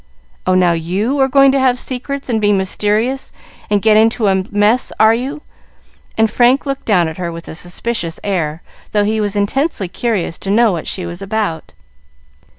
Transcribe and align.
"Oh, 0.47 0.55
now 0.55 0.71
you 0.71 1.19
are 1.19 1.27
going 1.27 1.51
to 1.51 1.59
have 1.59 1.77
secrets 1.77 2.27
and 2.27 2.41
be 2.41 2.51
mysterious, 2.51 3.31
and 3.69 3.83
get 3.83 3.97
into 3.97 4.25
a 4.25 4.43
mess, 4.49 4.91
are 4.99 5.13
you?" 5.13 5.43
and 6.17 6.27
Frank 6.27 6.65
looked 6.65 6.85
down 6.85 7.07
at 7.07 7.19
her 7.19 7.31
with 7.31 7.47
a 7.47 7.53
suspicious 7.53 8.19
air, 8.23 8.63
though 8.93 9.03
he 9.03 9.21
was 9.21 9.35
intensely 9.35 9.87
curious 9.87 10.39
to 10.39 10.49
know 10.49 10.71
what 10.71 10.87
she 10.87 11.05
was 11.05 11.21
about. 11.21 11.75